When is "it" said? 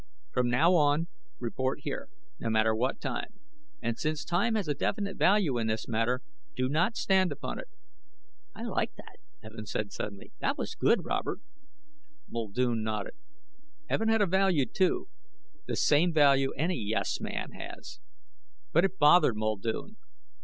7.59-7.67, 18.85-18.97